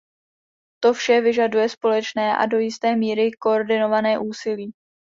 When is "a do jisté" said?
2.37-2.95